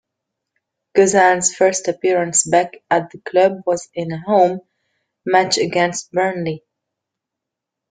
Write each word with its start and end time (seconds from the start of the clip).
Guzan's 0.97 1.53
first 1.53 1.87
appearance 1.87 2.41
back 2.45 2.73
at 2.89 3.11
the 3.11 3.19
club 3.19 3.59
was 3.67 3.87
in 3.93 4.11
a 4.11 4.17
home 4.17 4.61
match 5.27 5.59
against 5.59 6.11
Burnley. 6.11 6.63